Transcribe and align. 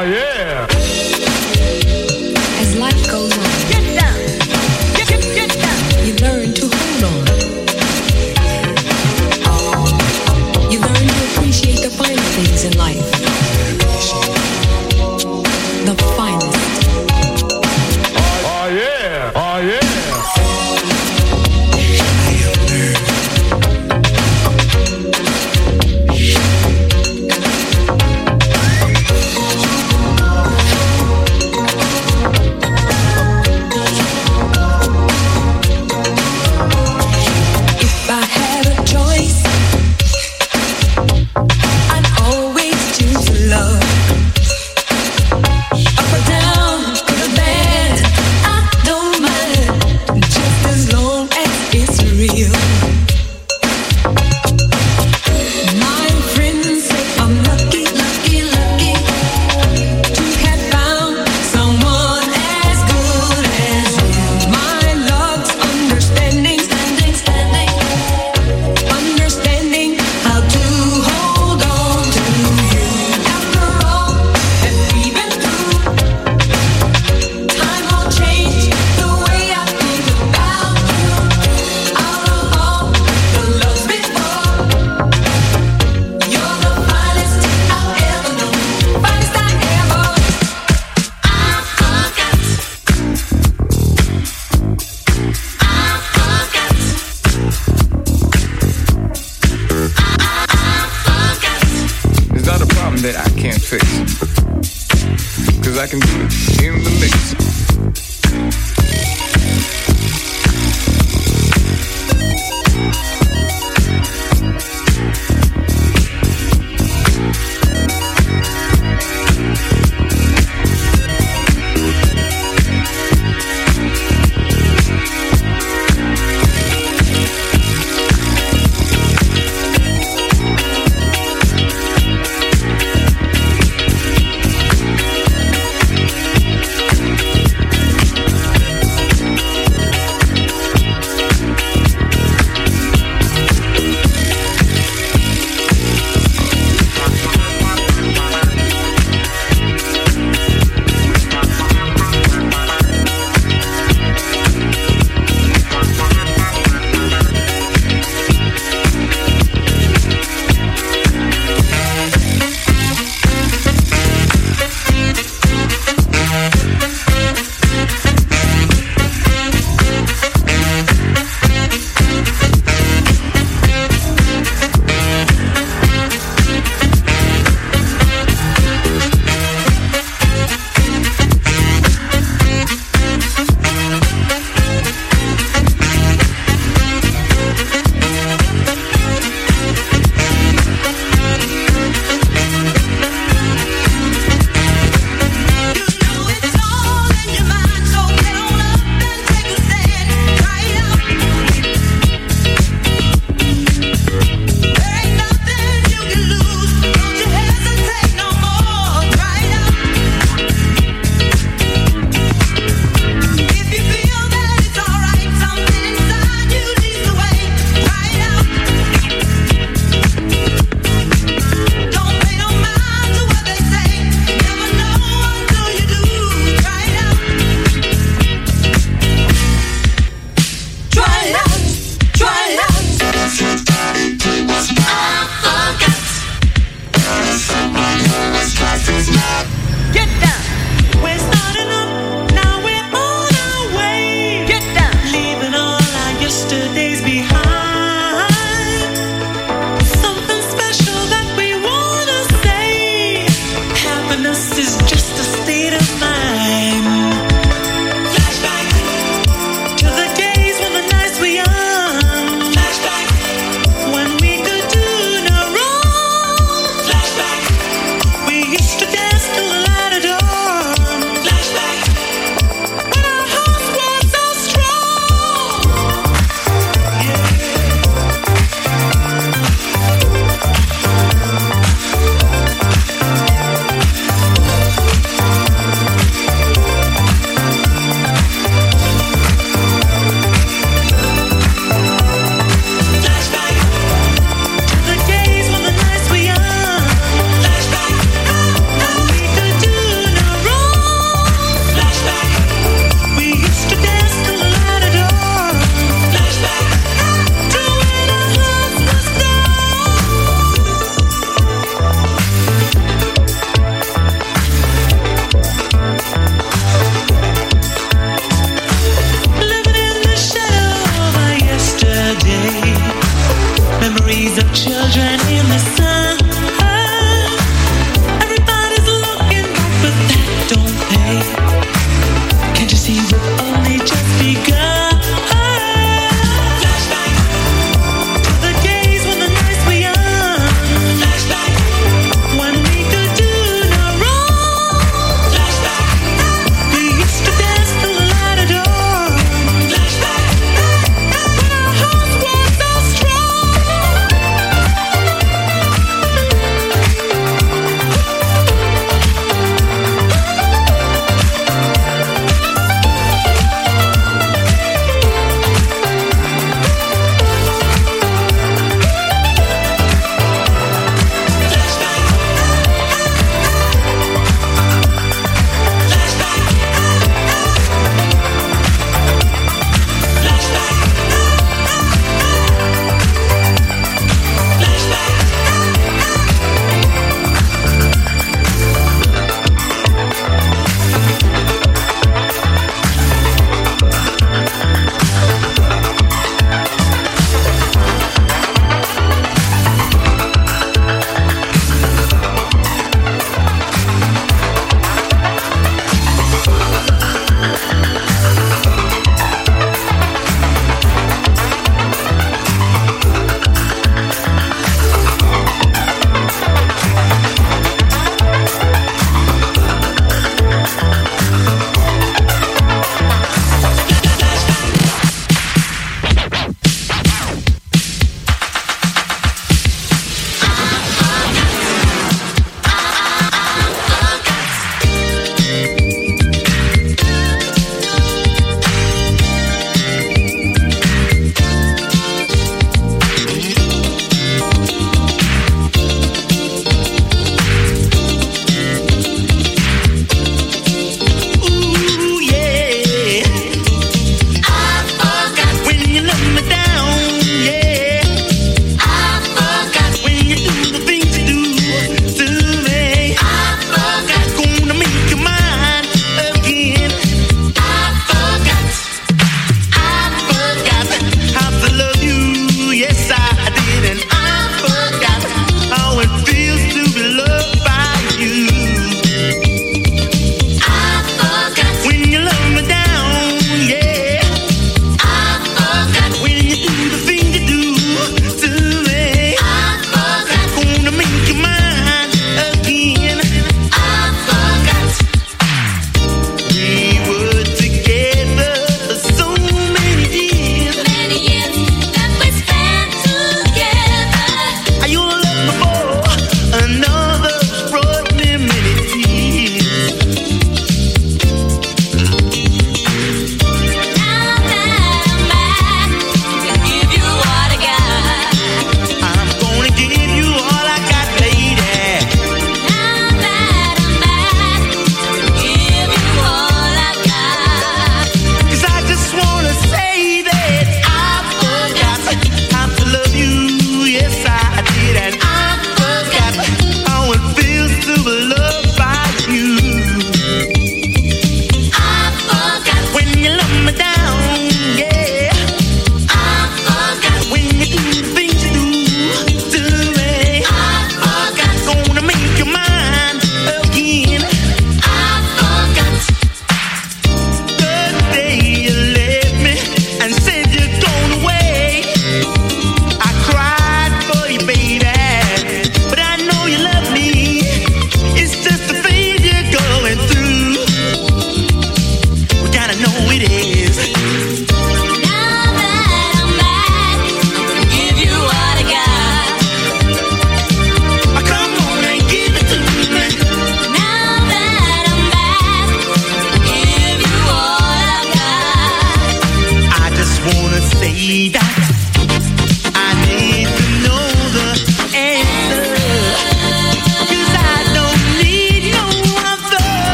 Oh, 0.00 0.04
yeah. 0.04 0.79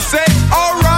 say, 0.00 0.24
alright. 0.50 0.89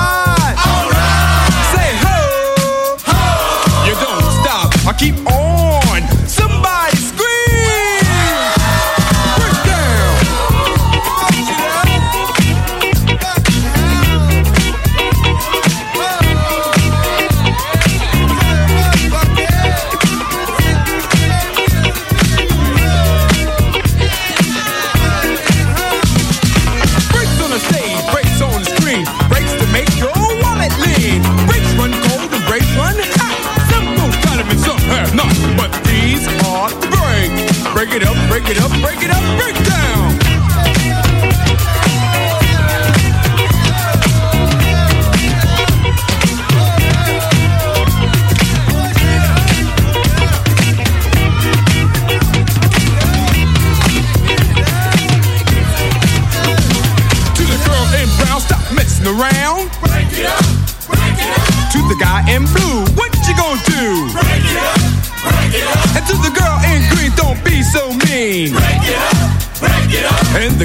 it 37.96 38.04
up, 38.04 38.16
break 38.30 38.48
it 38.48 38.58
up, 38.58 38.70
break 38.80 39.02
it 39.02 39.10
up, 39.10 39.38
break 39.38 39.60
it 39.60 39.68
up. 39.68 39.71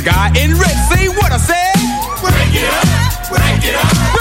guy 0.07 0.29
in 0.41 0.51
red. 0.51 0.77
Say 0.87 1.09
what 1.09 1.33
I 1.33 1.37
said. 1.37 1.75
Break 2.23 2.55
it 2.55 2.63
up, 2.63 3.29
break 3.29 3.63
it 3.67 3.75
up. 3.75 4.16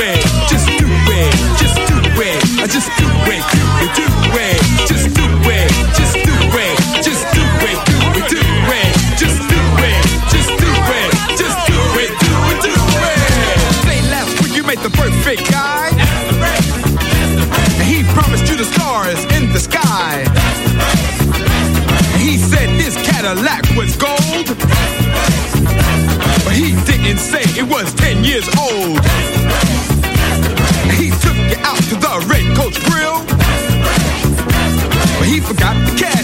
it, 0.00 0.22
just 0.48 0.66
do 0.66 0.86
it, 0.86 1.32
just 1.58 1.76
do 1.76 2.22
it, 2.22 2.60
I 2.60 2.66
just 2.66 2.88
do 2.98 3.06
it. 3.32 3.63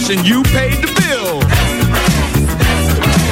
Cash 0.01 0.17
and 0.17 0.27
you 0.27 0.43
paid 0.45 0.75
the 0.83 0.93
bill. 1.01 1.41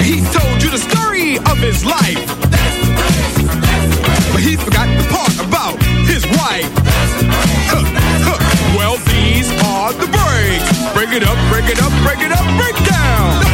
He 0.02 0.20
told 0.33 0.62
you 0.62 0.70
the 0.70 0.78
story 0.78 1.37
of 1.37 1.59
his 1.59 1.85
life. 1.85 2.26
But 4.33 4.42
he 4.42 4.57
forgot 4.57 4.88
the 4.96 5.07
part 5.11 5.35
about 5.46 5.83
his 6.07 6.24
wife. 6.26 6.70
Huh, 7.70 7.85
huh. 8.24 8.76
Well, 8.76 8.96
these 9.12 9.50
are 9.64 9.92
the 9.92 10.07
breaks. 10.07 10.94
Break 10.94 11.11
it 11.12 11.22
up, 11.22 11.38
break 11.50 11.70
it 11.70 11.81
up, 11.81 11.92
break 12.02 12.20
it 12.20 12.33
up, 12.33 12.46
break 12.59 12.76
down. 12.88 13.48